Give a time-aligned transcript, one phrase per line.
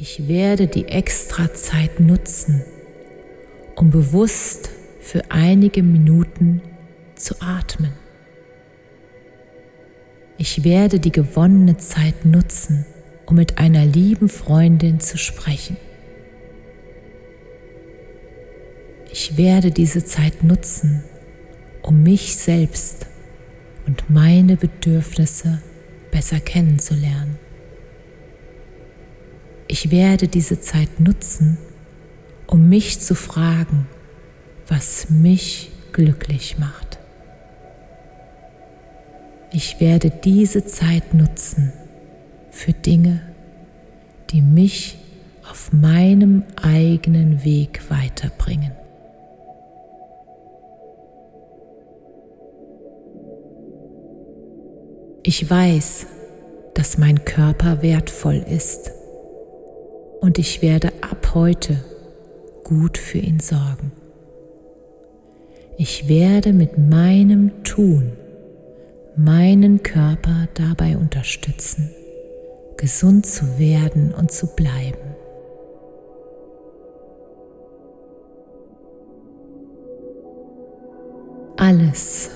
[0.00, 2.62] Ich werde die Extrazeit nutzen,
[3.74, 6.62] um bewusst für einige Minuten
[7.16, 7.92] zu atmen.
[10.36, 12.86] Ich werde die gewonnene Zeit nutzen,
[13.26, 15.76] um mit einer lieben Freundin zu sprechen.
[19.10, 21.02] Ich werde diese Zeit nutzen,
[21.82, 23.06] um mich selbst
[23.88, 25.60] und meine Bedürfnisse
[26.12, 27.47] besser kennenzulernen.
[29.70, 31.58] Ich werde diese Zeit nutzen,
[32.46, 33.86] um mich zu fragen,
[34.66, 36.98] was mich glücklich macht.
[39.52, 41.74] Ich werde diese Zeit nutzen
[42.50, 43.20] für Dinge,
[44.30, 44.98] die mich
[45.50, 48.72] auf meinem eigenen Weg weiterbringen.
[55.22, 56.06] Ich weiß,
[56.72, 58.92] dass mein Körper wertvoll ist
[60.20, 61.82] und ich werde ab heute
[62.64, 63.92] gut für ihn sorgen.
[65.76, 68.12] Ich werde mit meinem Tun
[69.16, 71.90] meinen Körper dabei unterstützen,
[72.76, 74.98] gesund zu werden und zu bleiben.
[81.56, 82.30] Alles,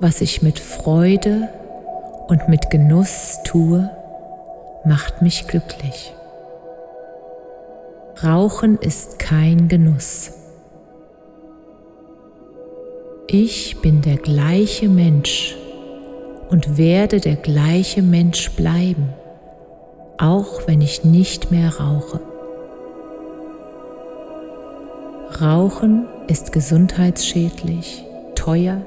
[0.00, 1.48] was ich mit Freude
[2.26, 3.88] und mit Genuss tue,
[4.84, 6.12] macht mich glücklich.
[8.22, 10.32] Rauchen ist kein Genuss.
[13.28, 15.56] Ich bin der gleiche Mensch
[16.50, 19.08] und werde der gleiche Mensch bleiben,
[20.18, 22.20] auch wenn ich nicht mehr rauche.
[25.40, 28.04] Rauchen ist gesundheitsschädlich,
[28.34, 28.84] teuer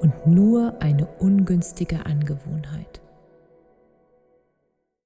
[0.00, 3.03] und nur eine ungünstige Angewohnheit.